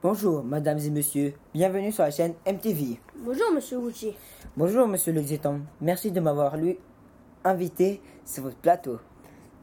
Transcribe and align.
Bonjour, 0.00 0.44
mesdames 0.44 0.78
et 0.78 0.90
messieurs. 0.90 1.34
Bienvenue 1.52 1.90
sur 1.90 2.04
la 2.04 2.12
chaîne 2.12 2.34
MTV. 2.46 3.00
Bonjour, 3.16 3.50
monsieur 3.52 3.80
Gucci. 3.80 4.14
Bonjour, 4.56 4.86
monsieur 4.86 5.12
le 5.12 5.22
Géton. 5.22 5.62
Merci 5.80 6.12
de 6.12 6.20
m'avoir 6.20 6.56
lui 6.56 6.78
invité 7.42 8.00
sur 8.24 8.44
votre 8.44 8.58
plateau. 8.58 9.00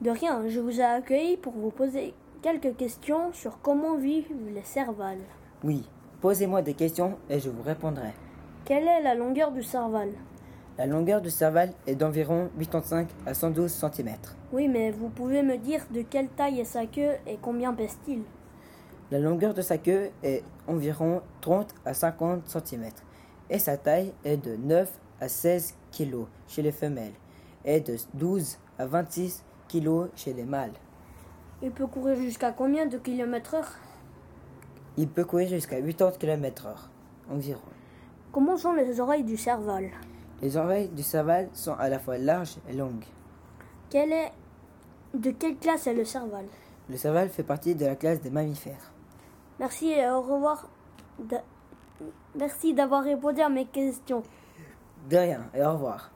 De 0.01 0.09
rien, 0.09 0.45
je 0.49 0.59
vous 0.59 0.81
ai 0.81 0.83
accueilli 0.83 1.37
pour 1.37 1.53
vous 1.53 1.69
poser 1.69 2.13
quelques 2.41 2.75
questions 2.75 3.31
sur 3.31 3.61
comment 3.61 3.95
vivent 3.95 4.33
les 4.53 4.63
cervales. 4.63 5.23
Oui, 5.63 5.87
posez-moi 6.19 6.61
des 6.61 6.73
questions 6.73 7.17
et 7.29 7.39
je 7.39 7.49
vous 7.49 7.63
répondrai. 7.63 8.11
Quelle 8.65 8.89
est 8.89 9.03
la 9.03 9.15
longueur 9.15 9.53
du 9.53 9.63
cerval? 9.63 10.09
La 10.77 10.85
longueur 10.85 11.21
du 11.21 11.29
cerval 11.29 11.71
est 11.87 11.95
d'environ 11.95 12.49
85 12.59 13.07
à 13.25 13.33
112 13.33 13.71
cm. 13.71 14.09
Oui, 14.51 14.67
mais 14.67 14.91
vous 14.91 15.07
pouvez 15.07 15.43
me 15.43 15.55
dire 15.57 15.85
de 15.91 16.01
quelle 16.01 16.27
taille 16.27 16.59
est 16.59 16.65
sa 16.65 16.85
queue 16.87 17.13
et 17.25 17.37
combien 17.41 17.71
pèse-t-il? 17.71 18.23
La 19.11 19.19
longueur 19.19 19.53
de 19.53 19.61
sa 19.61 19.77
queue 19.77 20.09
est 20.23 20.43
environ 20.67 21.21
30 21.41 21.75
à 21.85 21.93
50 21.93 22.47
cm 22.47 22.89
et 23.51 23.59
sa 23.59 23.77
taille 23.77 24.11
est 24.23 24.37
de 24.37 24.55
9 24.55 24.91
à 25.21 25.27
16 25.27 25.75
kg 25.91 26.25
chez 26.47 26.63
les 26.63 26.71
femelles 26.71 27.13
et 27.63 27.81
de 27.81 27.97
12 28.15 28.57
à 28.79 28.87
26 28.87 29.43
kg 29.67 30.07
chez 30.15 30.33
les 30.33 30.43
mâles. 30.43 30.73
Il 31.61 31.71
peut 31.71 31.85
courir 31.85 32.15
jusqu'à 32.15 32.51
combien 32.51 32.87
de 32.87 32.97
kilomètres 32.97 33.53
heure? 33.53 33.71
Il 34.97 35.07
peut 35.07 35.23
courir 35.23 35.49
jusqu'à 35.49 35.79
80 35.81 36.11
km/h 36.19 36.73
environ. 37.29 37.61
Comment 38.31 38.57
sont 38.57 38.73
les 38.73 38.99
oreilles 38.99 39.23
du 39.23 39.37
cerval 39.37 39.91
Les 40.41 40.57
oreilles 40.57 40.89
du 40.89 41.03
cerval 41.03 41.49
sont 41.53 41.73
à 41.73 41.89
la 41.89 41.99
fois 41.99 42.17
larges 42.17 42.57
et 42.67 42.73
longues. 42.73 43.05
Quelle 43.89 44.11
est... 44.11 44.31
De 45.13 45.29
quelle 45.29 45.57
classe 45.57 45.87
est 45.87 45.93
le 45.93 46.05
cerval 46.05 46.45
Le 46.89 46.97
cerval 46.97 47.29
fait 47.29 47.43
partie 47.43 47.75
de 47.75 47.85
la 47.85 47.95
classe 47.95 48.19
des 48.19 48.31
mammifères. 48.31 48.91
Merci 49.59 49.91
et 49.91 50.07
au 50.09 50.21
revoir. 50.21 50.67
Merci 52.35 52.73
d'avoir 52.73 53.03
répondu 53.03 53.41
à 53.41 53.49
mes 53.49 53.65
questions. 53.65 54.23
De 55.09 55.17
rien 55.17 55.45
et 55.53 55.63
au 55.63 55.71
revoir. 55.73 56.11